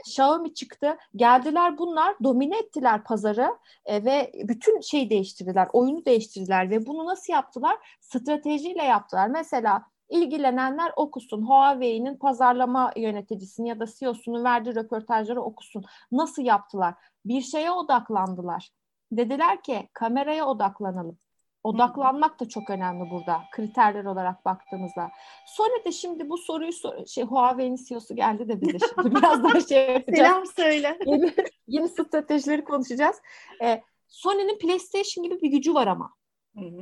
[0.07, 0.97] Xiaomi çıktı.
[1.17, 5.69] Geldiler bunlar domine ettiler pazarı e, ve bütün şeyi değiştirdiler.
[5.73, 7.77] Oyunu değiştirdiler ve bunu nasıl yaptılar?
[8.01, 9.29] Stratejiyle yaptılar.
[9.29, 11.43] Mesela ilgilenenler okusun.
[11.43, 15.85] Huawei'nin pazarlama yöneticisini ya da CEO'sunu verdiği röportajları okusun.
[16.13, 16.95] Nasıl yaptılar?
[17.25, 18.71] Bir şeye odaklandılar.
[19.13, 21.19] Dediler ki kameraya odaklanalım.
[21.65, 25.11] Odaklanmak da çok önemli burada kriterler olarak baktığımızda.
[25.47, 29.61] Sonra da şimdi bu soruyu sor şey Huawei'nin CEO'su geldi de bize şimdi biraz daha
[29.61, 30.29] şey yapacağız.
[30.29, 30.99] Selam söyle.
[31.07, 31.35] Yeni,
[31.67, 33.17] yeni stratejileri konuşacağız.
[33.63, 36.15] Ee, Sony'nin PlayStation gibi bir gücü var ama.
[36.57, 36.81] Hı hı.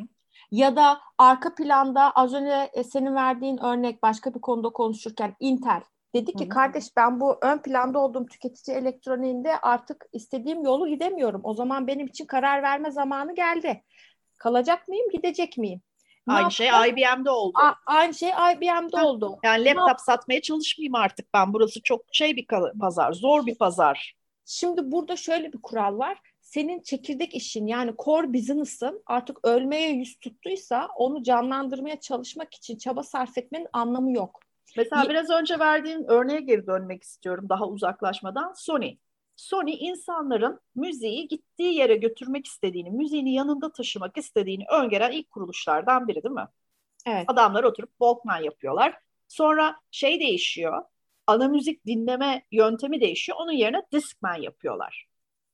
[0.50, 5.82] Ya da arka planda az önce e, senin verdiğin örnek başka bir konuda konuşurken Intel
[6.14, 6.48] dedi ki Hı-hı.
[6.48, 11.40] kardeş ben bu ön planda olduğum tüketici elektroniğinde artık istediğim yolu gidemiyorum.
[11.44, 13.84] O zaman benim için karar verme zamanı geldi.
[14.38, 15.80] Kalacak mıyım, gidecek miyim?
[16.26, 16.84] Ne aynı şey yaptım?
[16.84, 17.58] şey IBM'de oldu.
[17.58, 19.38] A- aynı şey IBM'de ha, oldu.
[19.44, 21.52] Yani laptop satmaya çalışmayayım artık ben.
[21.52, 22.46] Burası çok şey bir
[22.80, 24.14] pazar, zor bir pazar.
[24.44, 26.18] Şimdi burada şöyle bir kural var.
[26.40, 33.02] Senin çekirdek işin yani core business'ın artık ölmeye yüz tuttuysa onu canlandırmaya çalışmak için çaba
[33.02, 34.40] sarf etmenin anlamı yok.
[34.76, 38.52] Mesela biraz önce verdiğin örneğe geri dönmek istiyorum daha uzaklaşmadan.
[38.56, 38.96] Sony.
[39.38, 46.22] Sony insanların müziği gittiği yere götürmek istediğini, müziğini yanında taşımak istediğini öngören ilk kuruluşlardan biri
[46.22, 46.48] değil mi?
[47.06, 47.24] Evet.
[47.28, 48.98] Adamlar oturup Walkman yapıyorlar.
[49.28, 50.82] Sonra şey değişiyor.
[51.26, 53.38] Ana müzik dinleme yöntemi değişiyor.
[53.40, 55.08] Onun yerine Discman yapıyorlar.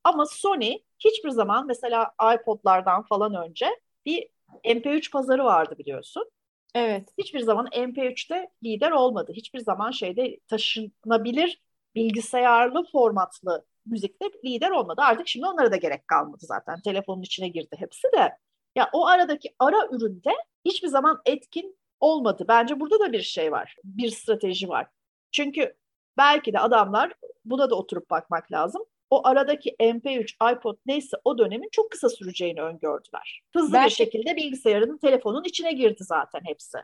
[0.05, 4.29] Ama Sony hiçbir zaman mesela iPod'lardan falan önce bir
[4.65, 6.31] MP3 pazarı vardı biliyorsun.
[6.75, 7.09] Evet.
[7.19, 9.33] Hiçbir zaman MP3'te lider olmadı.
[9.35, 11.63] Hiçbir zaman şeyde taşınabilir
[11.95, 15.01] bilgisayarlı formatlı müzikte lider olmadı.
[15.05, 16.81] Artık şimdi onlara da gerek kalmadı zaten.
[16.81, 18.39] Telefonun içine girdi hepsi de.
[18.77, 20.31] Ya o aradaki ara üründe
[20.65, 22.45] hiçbir zaman etkin olmadı.
[22.49, 23.77] Bence burada da bir şey var.
[23.85, 24.87] Bir strateji var.
[25.33, 25.77] Çünkü
[26.17, 27.13] belki de adamlar
[27.45, 28.83] buna da oturup bakmak lazım.
[29.11, 33.43] O aradaki MP3, iPod neyse o dönemin çok kısa süreceğini öngördüler.
[33.55, 33.91] Hızlı belki...
[33.91, 36.79] bir şekilde bilgisayarının, telefonun içine girdi zaten hepsi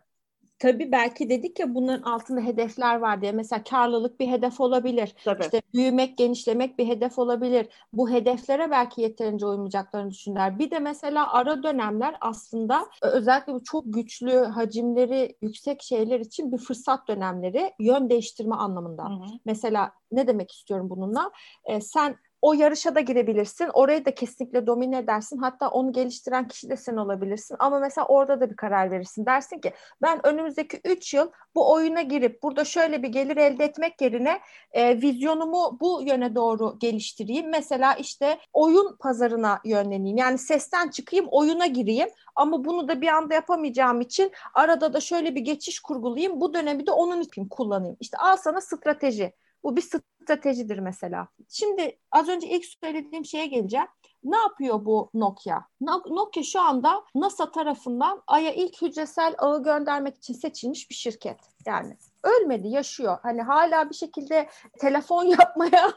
[0.60, 3.32] tabii belki dedik ya bunların altında hedefler var diye.
[3.32, 5.14] Mesela karlılık bir hedef olabilir.
[5.24, 5.42] Tabii.
[5.42, 7.68] İşte büyümek, genişlemek bir hedef olabilir.
[7.92, 10.58] Bu hedeflere belki yeterince uymayacaklarını düşünürler.
[10.58, 16.58] Bir de mesela ara dönemler aslında özellikle bu çok güçlü hacimleri yüksek şeyler için bir
[16.58, 19.04] fırsat dönemleri yön değiştirme anlamında.
[19.04, 19.38] Hı hı.
[19.44, 21.30] Mesela ne demek istiyorum bununla?
[21.64, 23.68] Ee, sen o yarışa da girebilirsin.
[23.72, 25.38] Orayı da kesinlikle domine edersin.
[25.38, 27.56] Hatta onu geliştiren kişi de sen olabilirsin.
[27.58, 29.26] Ama mesela orada da bir karar verirsin.
[29.26, 29.72] Dersin ki
[30.02, 34.40] ben önümüzdeki 3 yıl bu oyuna girip burada şöyle bir gelir elde etmek yerine
[34.72, 37.50] e, vizyonumu bu yöne doğru geliştireyim.
[37.50, 40.16] Mesela işte oyun pazarına yönleneyim.
[40.16, 42.08] Yani sesten çıkayım, oyuna gireyim.
[42.36, 46.40] Ama bunu da bir anda yapamayacağım için arada da şöyle bir geçiş kurgulayayım.
[46.40, 47.96] Bu dönemi de onun için kullanayım.
[48.00, 49.32] İşte al sana strateji.
[49.64, 51.28] Bu bir stratejidir mesela.
[51.48, 53.86] Şimdi az önce ilk söylediğim şeye geleceğim.
[54.24, 55.60] Ne yapıyor bu Nokia?
[55.80, 61.40] Nokia şu anda NASA tarafından Ay'a ilk hücresel ağı göndermek için seçilmiş bir şirket.
[61.66, 63.18] Yani ölmedi, yaşıyor.
[63.22, 64.48] Hani hala bir şekilde
[64.80, 65.92] telefon yapmaya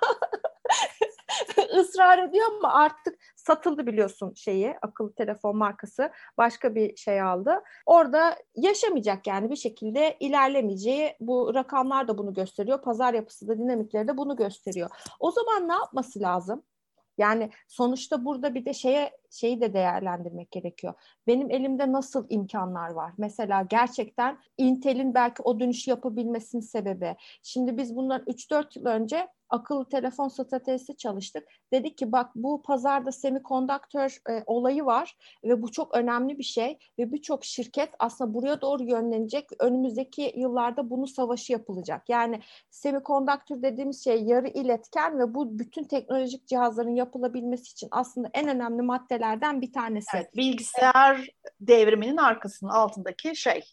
[1.79, 7.63] ısrar ediyor ama artık satıldı biliyorsun şeyi akıllı telefon markası başka bir şey aldı.
[7.85, 12.81] Orada yaşamayacak yani bir şekilde ilerlemeyeceği bu rakamlar da bunu gösteriyor.
[12.81, 14.89] Pazar yapısı da dinamikleri de bunu gösteriyor.
[15.19, 16.63] O zaman ne yapması lazım?
[17.17, 20.93] Yani sonuçta burada bir de şeye şeyi de değerlendirmek gerekiyor.
[21.27, 23.13] Benim elimde nasıl imkanlar var?
[23.17, 27.15] Mesela gerçekten Intel'in belki o dönüşü yapabilmesinin sebebi.
[27.43, 31.43] Şimdi biz bundan 3-4 yıl önce akıllı telefon stratejisi çalıştık.
[31.73, 36.77] Dedik ki bak bu pazarda semikondaktör e, olayı var ve bu çok önemli bir şey
[36.99, 39.49] ve birçok şirket aslında buraya doğru yönlenecek.
[39.59, 42.09] Önümüzdeki yıllarda bunu savaşı yapılacak.
[42.09, 48.47] Yani semikondaktör dediğimiz şey yarı iletken ve bu bütün teknolojik cihazların yapılabilmesi için aslında en
[48.47, 50.07] önemli maddelerden bir tanesi.
[50.17, 53.63] Evet, bilgisayar devriminin arkasının altındaki şey.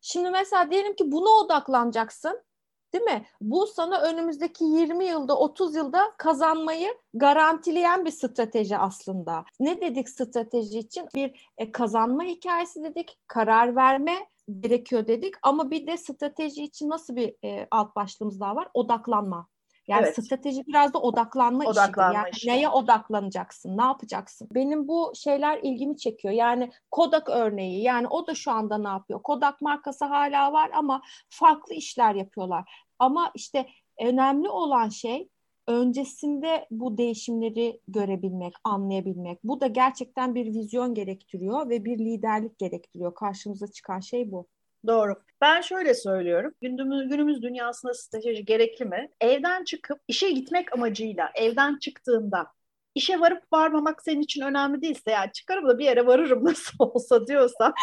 [0.00, 2.47] Şimdi mesela diyelim ki buna odaklanacaksın.
[2.92, 3.26] Değil mi?
[3.40, 9.44] Bu sana önümüzdeki 20 yılda, 30 yılda kazanmayı garantileyen bir strateji aslında.
[9.60, 11.08] Ne dedik strateji için?
[11.14, 14.28] Bir e, kazanma hikayesi dedik, karar verme
[14.60, 18.68] gerekiyor dedik ama bir de strateji için nasıl bir e, alt başlığımız daha var?
[18.74, 19.48] Odaklanma.
[19.88, 20.24] Yani evet.
[20.24, 22.24] strateji biraz da odaklanma, odaklanma işidir.
[22.24, 22.48] Yani işi.
[22.48, 24.48] neye odaklanacaksın, ne yapacaksın?
[24.54, 26.34] Benim bu şeyler ilgimi çekiyor.
[26.34, 29.22] Yani Kodak örneği, yani o da şu anda ne yapıyor?
[29.22, 32.70] Kodak markası hala var ama farklı işler yapıyorlar.
[32.98, 33.66] Ama işte
[34.00, 35.28] önemli olan şey
[35.66, 39.44] öncesinde bu değişimleri görebilmek, anlayabilmek.
[39.44, 43.14] Bu da gerçekten bir vizyon gerektiriyor ve bir liderlik gerektiriyor.
[43.14, 44.46] Karşımıza çıkan şey bu.
[44.86, 45.14] Doğru.
[45.40, 46.54] Ben şöyle söylüyorum.
[46.60, 49.08] Günümüz, günümüz dünyasında strateji gerekli mi?
[49.20, 52.46] Evden çıkıp işe gitmek amacıyla evden çıktığında
[52.94, 57.26] işe varıp varmamak senin için önemli değilse yani çıkarım da bir yere varırım nasıl olsa
[57.26, 57.74] diyorsan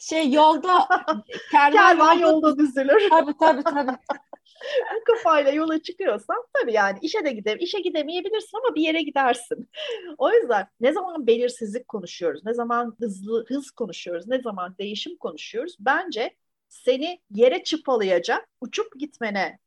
[0.00, 0.88] şey yolda
[1.50, 3.10] kervan, kervan yolda düzülür.
[3.10, 3.96] Tabii tabii tabii.
[4.94, 9.70] Bu kafayla yola çıkıyorsan tabii yani işe de gide işe gidemeyebilirsin ama bir yere gidersin.
[10.18, 15.76] O yüzden ne zaman belirsizlik konuşuyoruz, ne zaman hızlı hız konuşuyoruz, ne zaman değişim konuşuyoruz.
[15.80, 16.36] Bence
[16.68, 19.58] seni yere çıpalayacak, uçup gitmene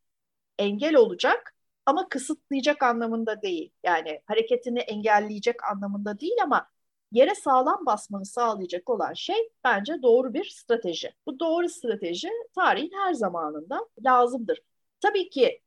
[0.60, 3.71] engel olacak ama kısıtlayacak anlamında değil.
[3.84, 6.67] Yani hareketini engelleyecek anlamında değil ama
[7.12, 11.13] yere sağlam basmanı sağlayacak olan şey bence doğru bir strateji.
[11.25, 14.62] Bu doğru strateji tarihin her zamanında lazımdır.
[15.02, 15.62] Tabii ki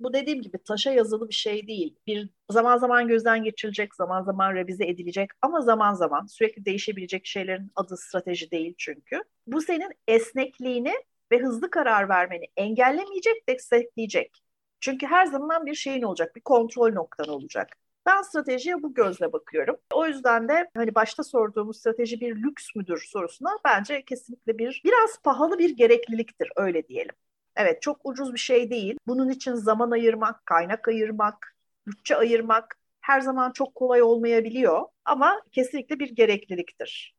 [0.00, 1.96] bu dediğim gibi taşa yazılı bir şey değil.
[2.06, 7.72] Bir zaman zaman gözden geçirilecek, zaman zaman revize edilecek ama zaman zaman sürekli değişebilecek şeylerin
[7.76, 9.22] adı strateji değil çünkü.
[9.46, 10.92] Bu senin esnekliğini
[11.32, 14.42] ve hızlı karar vermeni engellemeyecek, destekleyecek.
[14.80, 17.68] Çünkü her zaman bir şeyin olacak, bir kontrol noktan olacak.
[18.06, 19.76] Ben stratejiye bu gözle bakıyorum.
[19.92, 25.22] O yüzden de hani başta sorduğumuz strateji bir lüks müdür sorusuna bence kesinlikle bir biraz
[25.22, 27.14] pahalı bir gerekliliktir öyle diyelim.
[27.56, 28.96] Evet çok ucuz bir şey değil.
[29.06, 35.98] Bunun için zaman ayırmak, kaynak ayırmak, bütçe ayırmak her zaman çok kolay olmayabiliyor ama kesinlikle
[35.98, 37.14] bir gerekliliktir.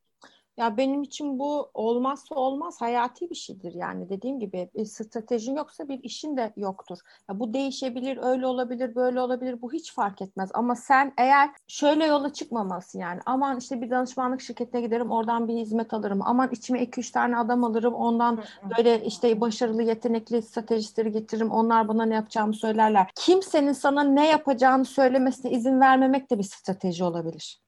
[0.62, 5.88] Ya benim için bu olmazsa olmaz hayati bir şeydir yani dediğim gibi bir stratejin yoksa
[5.88, 6.97] bir işin de yoktur.
[7.30, 10.50] Ya bu değişebilir, öyle olabilir, böyle olabilir bu hiç fark etmez.
[10.54, 15.54] Ama sen eğer şöyle yola çıkmaması yani aman işte bir danışmanlık şirketine giderim oradan bir
[15.54, 16.19] hizmet alırım.
[16.26, 18.43] Aman içime 2-3 tane adam alırım ondan
[18.78, 23.08] böyle işte başarılı yetenekli stratejistleri getiririm onlar bana ne yapacağımı söylerler.
[23.15, 27.62] Kimsenin sana ne yapacağını söylemesine izin vermemek de bir strateji olabilir.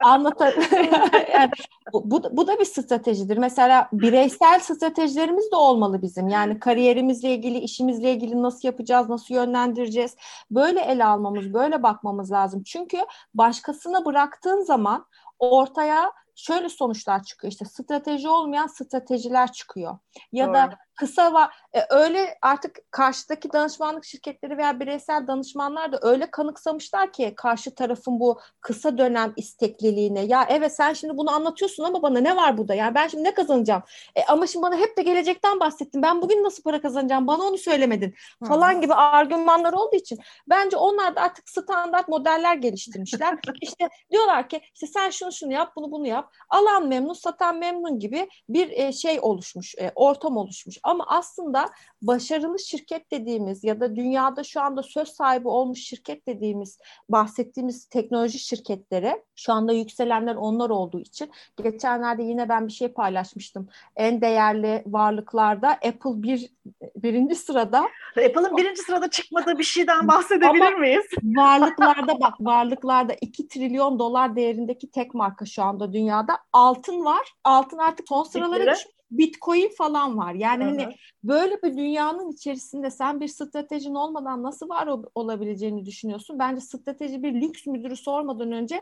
[0.00, 0.54] Anlatar.
[1.34, 1.50] yani
[1.92, 3.36] bu, bu, da bir stratejidir.
[3.36, 6.28] Mesela bireysel stratejilerimiz de olmalı bizim.
[6.28, 10.16] Yani kariyerimizle ilgili, işimizle ilgili nasıl yapacağız, nasıl yönlendireceğiz.
[10.50, 12.62] Böyle ele almamız, böyle bakmamız lazım.
[12.62, 12.98] Çünkü
[13.34, 15.06] başkasına bıraktığın zaman
[15.38, 17.52] ortaya şöyle sonuçlar çıkıyor.
[17.52, 19.98] İşte strateji olmayan stratejiler çıkıyor.
[20.32, 20.54] Ya Doğru.
[20.54, 27.12] da kısa va e, öyle artık karşıdaki danışmanlık şirketleri veya bireysel danışmanlar da öyle kanıksamışlar
[27.12, 30.24] ki karşı tarafın bu kısa dönem istekliliğine.
[30.24, 32.74] Ya evet sen şimdi bunu anlatıyorsun ama bana ne var burada?
[32.74, 33.82] Yani ben şimdi ne kazanacağım?
[34.16, 36.02] E, ama şimdi bana hep de gelecekten bahsettin.
[36.02, 37.26] Ben bugün nasıl para kazanacağım?
[37.26, 38.14] Bana onu söylemedin.
[38.48, 38.80] Falan hmm.
[38.80, 43.38] gibi argümanlar olduğu için bence onlar da artık standart modeller geliştirmişler.
[43.60, 46.34] İşte diyorlar ki işte sen şunu şunu yap, bunu bunu yap.
[46.50, 50.78] Alan memnun, satan memnun gibi bir e, şey oluşmuş, e, ortam oluşmuş.
[50.90, 51.70] Ama aslında
[52.02, 58.38] başarılı şirket dediğimiz ya da dünyada şu anda söz sahibi olmuş şirket dediğimiz bahsettiğimiz teknoloji
[58.38, 61.30] şirketleri şu anda yükselenler onlar olduğu için
[61.62, 63.68] geçenlerde yine ben bir şey paylaşmıştım.
[63.96, 66.50] En değerli varlıklarda Apple bir
[66.96, 67.78] birinci sırada.
[68.10, 71.04] Apple'ın birinci sırada çıkmadığı bir şeyden bahsedebilir Ama miyiz?
[71.22, 76.38] varlıklarda bak varlıklarda 2 trilyon dolar değerindeki tek marka şu anda dünyada.
[76.52, 77.34] Altın var.
[77.44, 78.99] Altın artık son sıralara düşmüş.
[79.10, 80.34] Bitcoin falan var.
[80.34, 86.38] Yani hani böyle bir dünyanın içerisinde sen bir stratejin olmadan nasıl var olabileceğini düşünüyorsun?
[86.38, 88.80] Bence strateji bir lüks müdürü sormadan önce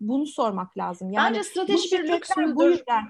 [0.00, 1.10] bunu sormak lazım.
[1.10, 2.56] Yani Bence strateji bir lüks müdür.
[2.56, 3.02] Bu yüzden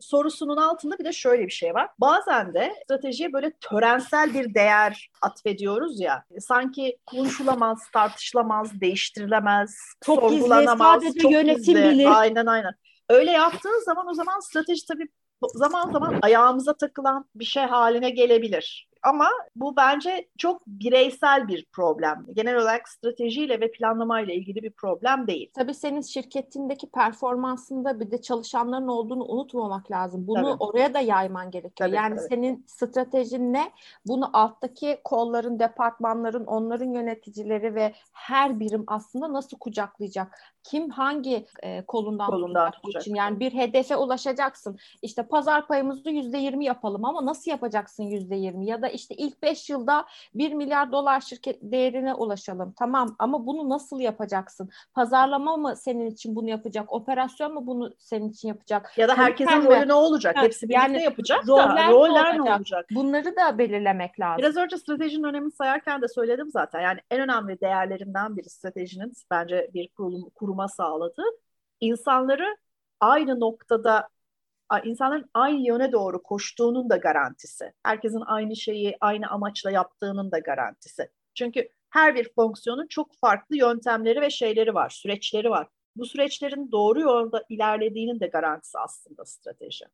[0.00, 1.88] sorusunun altında bir de şöyle bir şey var.
[1.98, 6.24] Bazen de stratejiye böyle törensel bir değer atfediyoruz ya.
[6.40, 11.90] Sanki konuşulamaz, tartışılamaz, değiştirilemez, çok sorgulanamaz, gizli, sadece çok yönetim gizli.
[11.90, 12.20] Bilir.
[12.20, 12.72] Aynen aynen.
[13.08, 15.08] Öyle yaptığın zaman o zaman strateji tabii
[15.54, 18.88] zaman zaman ayağımıza takılan bir şey haline gelebilir.
[19.02, 22.26] Ama bu bence çok bireysel bir problem.
[22.32, 25.50] Genel olarak stratejiyle ve planlamayla ilgili bir problem değil.
[25.54, 30.26] Tabii senin şirketindeki performansında bir de çalışanların olduğunu unutmamak lazım.
[30.26, 30.56] Bunu tabii.
[30.64, 31.88] oraya da yayman gerekiyor.
[31.88, 32.28] Tabii, yani tabii.
[32.28, 33.72] senin stratejin ne?
[34.06, 40.38] Bunu alttaki kolların, departmanların, onların yöneticileri ve her birim aslında nasıl kucaklayacak?
[40.62, 43.14] Kim hangi e, kolundan, kolundan tutacak için?
[43.14, 44.78] Yani bir hedefe ulaşacaksın.
[45.02, 48.66] İşte pazar payımızı yüzde yirmi yapalım ama nasıl yapacaksın yüzde yirmi?
[48.66, 52.74] Ya da işte ilk beş yılda bir milyar dolar şirket değerine ulaşalım.
[52.78, 54.70] Tamam ama bunu nasıl yapacaksın?
[54.94, 56.92] Pazarlama mı senin için bunu yapacak?
[56.92, 58.92] Operasyon mu bunu senin için yapacak?
[58.98, 60.36] Ya da herkesin rolü ne olacak?
[60.36, 62.58] Ha, Hepsi birlikte yani yapacak roller da roller ne olacak?
[62.58, 62.86] olacak?
[62.90, 64.38] Bunları da belirlemek lazım.
[64.38, 66.80] Biraz önce stratejinin önemini sayarken de söyledim zaten.
[66.80, 71.24] Yani en önemli değerlerinden biri stratejinin bence bir kurum, kuruma sağladığı
[71.80, 72.56] insanları
[73.00, 74.08] aynı noktada
[74.80, 77.72] insanların aynı yöne doğru koştuğunun da garantisi.
[77.82, 81.10] Herkesin aynı şeyi aynı amaçla yaptığının da garantisi.
[81.34, 85.68] Çünkü her bir fonksiyonun çok farklı yöntemleri ve şeyleri var, süreçleri var.
[85.96, 89.84] Bu süreçlerin doğru yolda ilerlediğinin de garantisi aslında strateji.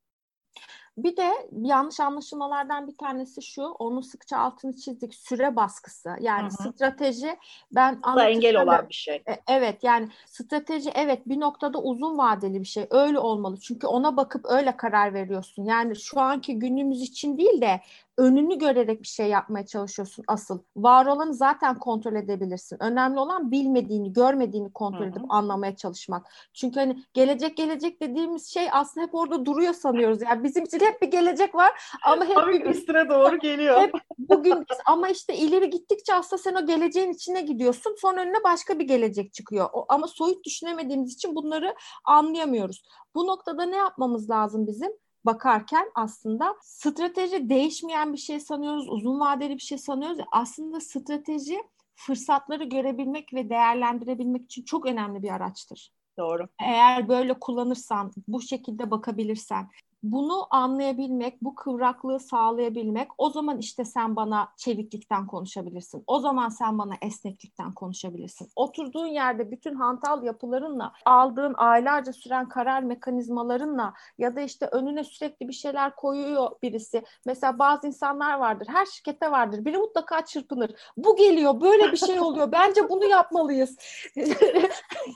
[1.04, 6.16] Bir de yanlış anlaşılmalardan bir tanesi şu, onu sıkça altını çizdik, süre baskısı.
[6.20, 6.72] Yani Hı-hı.
[6.72, 7.36] strateji
[7.72, 9.14] ben da engel olan bir şey.
[9.16, 12.86] E, evet yani strateji evet bir noktada uzun vadeli bir şey.
[12.90, 13.56] Öyle olmalı.
[13.60, 15.64] Çünkü ona bakıp öyle karar veriyorsun.
[15.64, 17.80] Yani şu anki günümüz için değil de
[18.18, 20.58] önünü görerek bir şey yapmaya çalışıyorsun asıl.
[20.76, 22.76] Var olanı zaten kontrol edebilirsin.
[22.80, 25.26] Önemli olan bilmediğini, görmediğini kontrol edip Hı-hı.
[25.28, 26.26] anlamaya çalışmak.
[26.54, 30.22] Çünkü hani gelecek gelecek dediğimiz şey aslında hep orada duruyor sanıyoruz.
[30.22, 31.72] Yani bizim için hep bir gelecek var
[32.04, 33.80] ama hep bir üstüne doğru geliyor.
[33.80, 37.94] Hep bugün ama işte ileri gittikçe aslında sen o geleceğin içine gidiyorsun.
[37.98, 39.68] Sonra önüne başka bir gelecek çıkıyor.
[39.72, 42.82] O, ama soyut düşünemediğimiz için bunları anlayamıyoruz.
[43.14, 44.92] Bu noktada ne yapmamız lazım bizim?
[45.28, 50.18] Bakarken aslında strateji değişmeyen bir şey sanıyoruz, uzun vadeli bir şey sanıyoruz.
[50.32, 51.58] Aslında strateji
[51.94, 55.92] fırsatları görebilmek ve değerlendirebilmek için çok önemli bir araçtır.
[56.18, 56.48] Doğru.
[56.60, 59.68] Eğer böyle kullanırsan, bu şekilde bakabilirsen,
[60.02, 66.04] bunu anlayabilmek, bu kıvraklığı sağlayabilmek o zaman işte sen bana çeviklikten konuşabilirsin.
[66.06, 68.48] O zaman sen bana esneklikten konuşabilirsin.
[68.56, 75.48] Oturduğun yerde bütün hantal yapılarınla, aldığın aylarca süren karar mekanizmalarınla ya da işte önüne sürekli
[75.48, 77.02] bir şeyler koyuyor birisi.
[77.26, 79.64] Mesela bazı insanlar vardır, her şirkette vardır.
[79.64, 80.70] Biri mutlaka çırpınır.
[80.96, 82.52] Bu geliyor, böyle bir şey oluyor.
[82.52, 83.76] Bence bunu yapmalıyız.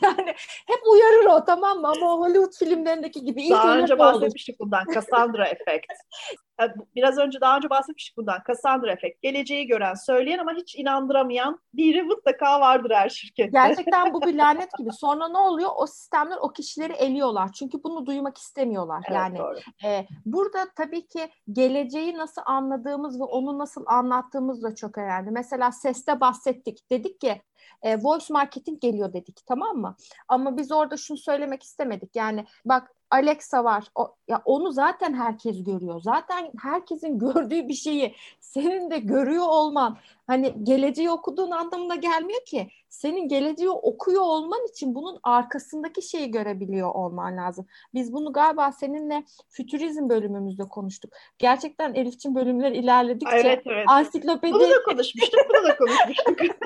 [0.02, 0.34] yani
[0.66, 1.88] hep uyarır o tamam mı?
[1.88, 3.50] Ama Hollywood filmlerindeki gibi.
[3.50, 4.94] Daha önce bahsetmiştik bundan.
[4.94, 5.92] Cassandra efekt.
[6.94, 8.38] Biraz önce daha önce bahsetmiştik bundan.
[8.46, 9.22] Cassandra efekt.
[9.22, 13.50] Geleceği gören, söyleyen ama hiç inandıramayan biri mutlaka vardır her şirkette.
[13.52, 14.92] Gerçekten bu bir lanet gibi.
[14.92, 15.70] Sonra ne oluyor?
[15.76, 17.52] O sistemler o kişileri eliyorlar.
[17.52, 19.04] Çünkü bunu duymak istemiyorlar.
[19.08, 19.38] Evet, yani
[19.84, 25.30] e, burada tabii ki geleceği nasıl anladığımız ve onu nasıl anlattığımız da çok önemli.
[25.30, 26.90] Mesela seste bahsettik.
[26.90, 27.42] Dedik ki
[27.82, 29.96] e, voice marketing geliyor dedik tamam mı?
[30.28, 32.16] Ama biz orada şunu söylemek istemedik.
[32.16, 33.84] Yani bak Alexa var.
[33.94, 36.00] O, ya onu zaten herkes görüyor.
[36.00, 39.98] Zaten herkesin gördüğü bir şeyi senin de görüyor olman
[40.32, 42.68] hani geleceği okuduğun anlamına gelmiyor ki.
[42.88, 47.66] Senin geleceği okuyor olman için bunun arkasındaki şeyi görebiliyor olman lazım.
[47.94, 51.12] Biz bunu galiba seninle fütürizm bölümümüzde konuştuk.
[51.38, 53.84] Gerçekten Elifçin bölümler ilerledikçe evet, evet.
[53.88, 54.54] ansiklopedi...
[54.54, 56.40] Bunu da konuşmuştuk, bunu da konuşmuştuk.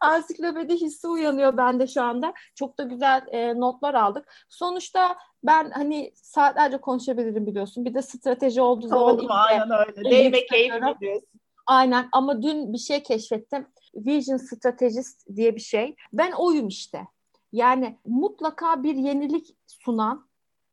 [0.00, 2.32] ansiklopedi hissi uyanıyor bende şu anda.
[2.54, 4.46] Çok da güzel e, notlar aldık.
[4.48, 7.84] Sonuçta ben hani saatlerce konuşabilirim biliyorsun.
[7.84, 9.04] Bir de strateji olduğu zaman...
[9.04, 10.10] Oldu aynen öyle.
[10.10, 11.37] Değme keyifli diyorsun.
[11.68, 13.66] Aynen ama dün bir şey keşfettim.
[13.94, 15.96] Vision Strategist diye bir şey.
[16.12, 17.06] Ben oyum işte.
[17.52, 20.28] Yani mutlaka bir yenilik sunan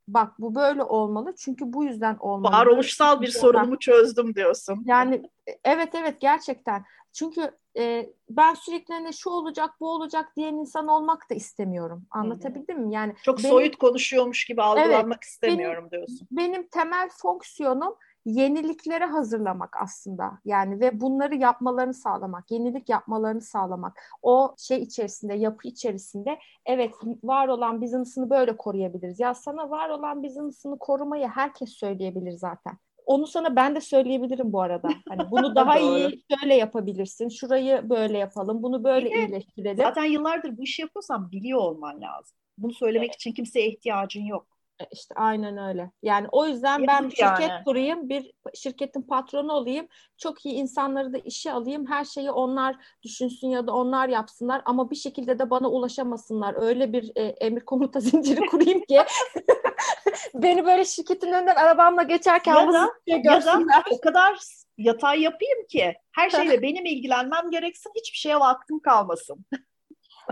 [0.08, 2.52] bak bu böyle olmalı çünkü bu yüzden olmalı.
[2.52, 4.82] Varoluşsal bir sorunumu çözdüm diyorsun.
[4.86, 5.22] Yani
[5.64, 6.84] evet evet gerçekten.
[7.12, 12.06] Çünkü e, ben sürekli hani şu olacak bu olacak diyen insan olmak da istemiyorum.
[12.10, 12.94] Anlatabildim mi?
[12.94, 16.28] Yani çok benim, soyut konuşuyormuş gibi algılanmak evet, istemiyorum benim, diyorsun.
[16.30, 17.94] Benim temel fonksiyonum
[18.26, 20.38] yeniliklere hazırlamak aslında.
[20.44, 24.00] Yani ve bunları yapmalarını sağlamak, yenilik yapmalarını sağlamak.
[24.22, 29.20] O şey içerisinde, yapı içerisinde evet var olan business'ını böyle koruyabiliriz.
[29.20, 32.78] Ya sana var olan business'ını korumayı herkes söyleyebilir zaten.
[33.06, 34.88] Onu sana ben de söyleyebilirim bu arada.
[35.08, 37.28] Hani bunu daha iyi şöyle yapabilirsin.
[37.28, 38.62] Şurayı böyle yapalım.
[38.62, 39.76] Bunu böyle iyileştirelim.
[39.76, 42.36] Zaten yıllardır bu işi yapıyorsan biliyor olman lazım.
[42.58, 43.14] Bunu söylemek evet.
[43.14, 44.55] için kimseye ihtiyacın yok.
[44.80, 45.90] E, işte aynen öyle.
[46.02, 47.64] Yani o yüzden ben şirket yani.
[47.64, 53.48] kurayım, bir şirketin patronu olayım, çok iyi insanları da işe alayım, her şeyi onlar düşünsün
[53.48, 56.54] ya da onlar yapsınlar ama bir şekilde de bana ulaşamasınlar.
[56.62, 59.00] Öyle bir e, emir komuta zinciri kurayım ki
[60.34, 64.38] Beni böyle şirketin önünden arabamla geçerken Ya da- Ya da o kadar
[64.78, 69.46] yatay yapayım ki her şeyle benim ilgilenmem gereksin, hiçbir şeye vaktim kalmasın.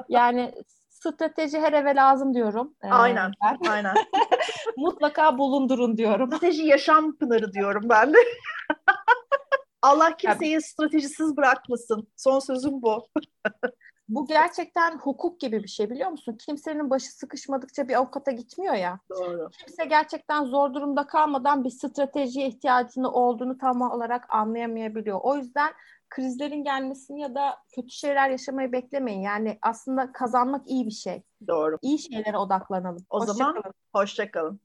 [0.09, 0.55] yani
[1.13, 2.75] strateji her eve lazım diyorum.
[2.83, 3.33] Ee, Aynen.
[3.45, 3.71] ben.
[3.71, 3.95] Aynen.
[4.77, 6.27] Mutlaka bulundurun diyorum.
[6.27, 8.19] Strateji yaşam pınarı diyorum ben de.
[9.83, 12.09] Allah kimseyi stratejisiz bırakmasın.
[12.17, 13.09] Son sözüm bu.
[14.09, 16.37] Bu gerçekten hukuk gibi bir şey biliyor musun?
[16.47, 19.01] Kimsenin başı sıkışmadıkça bir avukata gitmiyor ya.
[19.11, 19.51] Doğru.
[19.51, 25.21] Kimse gerçekten zor durumda kalmadan bir stratejiye ihtiyacını olduğunu tam olarak anlayamayabiliyor.
[25.23, 25.73] O yüzden
[26.15, 29.21] krizlerin gelmesini ya da kötü şeyler yaşamayı beklemeyin.
[29.21, 31.23] Yani aslında kazanmak iyi bir şey.
[31.49, 31.79] Doğru.
[31.83, 33.07] İyi şeylere odaklanalım.
[33.11, 33.75] O Hoşça zaman kalın.
[33.95, 34.53] hoşça kalın.